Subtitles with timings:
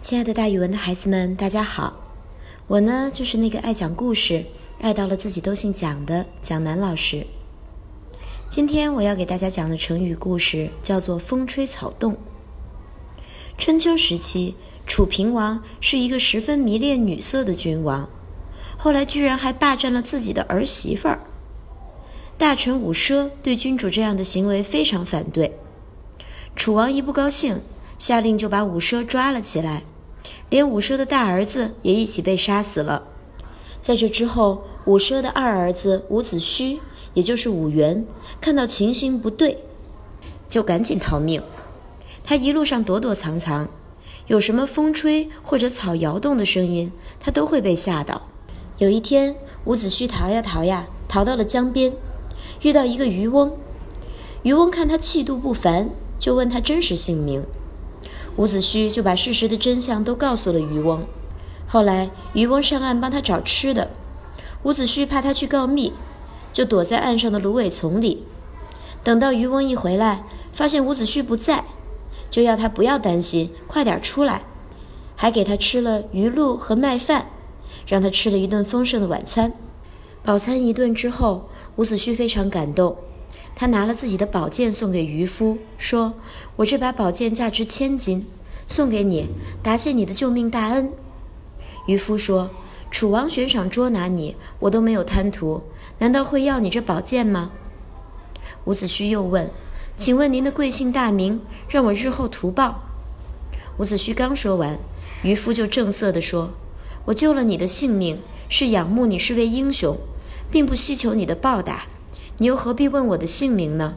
[0.00, 1.94] 亲爱的，大语文的孩子们，大家好！
[2.66, 4.46] 我呢，就是那个爱讲故事、
[4.80, 7.26] 爱到了自己都姓蒋的蒋楠老师。
[8.48, 12.16] 今天我要给大家讲的成语故事叫做“风吹草动”。
[13.58, 14.54] 春秋时期，
[14.86, 18.08] 楚平王是一个十分迷恋女色的君王，
[18.78, 21.20] 后来居然还霸占了自己的儿媳妇儿。
[22.38, 25.58] 大臣伍奢对君主这样的行为非常反对，
[26.56, 27.60] 楚王一不高兴。
[27.98, 29.82] 下令就把伍奢抓了起来，
[30.48, 33.04] 连伍奢的大儿子也一起被杀死了。
[33.80, 36.78] 在这之后，伍奢的二儿子伍子胥，
[37.14, 38.06] 也就是伍元，
[38.40, 39.64] 看到情形不对，
[40.48, 41.42] 就赶紧逃命。
[42.22, 43.68] 他一路上躲躲藏藏，
[44.26, 48.28] 有什么风吹或者草摇动的声音，他都会被吓到。
[48.78, 51.92] 有一天，伍子胥逃呀逃呀，逃到了江边，
[52.62, 53.56] 遇到一个渔翁。
[54.42, 57.44] 渔翁看他气度不凡，就问他真实姓名。
[58.40, 61.04] 伍子胥就把事实的真相都告诉了渔翁。
[61.66, 63.90] 后来，渔翁上岸帮他找吃的，
[64.62, 65.92] 伍子胥怕他去告密，
[66.50, 68.24] 就躲在岸上的芦苇丛里。
[69.04, 71.64] 等到渔翁一回来，发现伍子胥不在，
[72.30, 74.44] 就要他不要担心，快点出来，
[75.14, 77.26] 还给他吃了鱼露和麦饭，
[77.86, 79.52] 让他吃了一顿丰盛的晚餐。
[80.22, 82.96] 饱餐一顿之后，伍子胥非常感动。
[83.54, 86.14] 他拿了自己的宝剑送给渔夫，说
[86.56, 88.26] ：“我这把宝剑价值千金，
[88.70, 89.28] 送给你，
[89.64, 90.92] 答谢你的救命大恩。”
[91.88, 92.50] 渔夫说
[92.88, 95.64] ：“楚王悬赏捉拿你，我都没有贪图，
[95.98, 97.50] 难道会要你这宝剑吗？”
[98.66, 99.50] 伍子胥又问
[99.98, 102.82] ：“请问您的贵姓大名，让我日后图报。”
[103.78, 104.78] 伍子胥刚说完，
[105.24, 106.52] 渔夫就正色地说
[107.06, 109.98] ：“我救了你的性命，是仰慕你是位英雄，
[110.48, 111.86] 并不希求你的报答。”
[112.38, 113.96] 你又何必问我的姓名呢？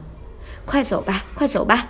[0.66, 1.88] 快走吧，快走吧。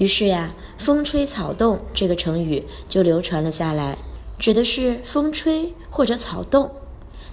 [0.00, 3.98] 于是呀，“风吹草动”这个成语就流传了下来，
[4.38, 6.70] 指的是风吹或者草动。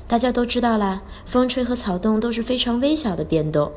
[0.06, 3.72] 大家都知道啦，风吹和草动都是非常微小的变动，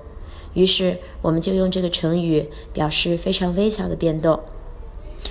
[0.54, 4.40] 于是我们就用这个成语表示非常微小的变动。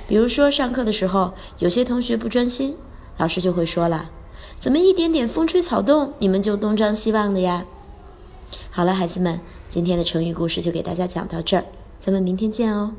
[0.08, 2.78] 比如说，上课的时候有些同学不专心，
[3.18, 4.09] 老师就会说了
[4.58, 7.66] ：“怎么一点点风吹草动，你们就东张西望的呀？”
[8.72, 11.66] 好了，孩子们，今天的成语故事就给大家讲到这儿，
[12.00, 12.94] 咱们明天见哦。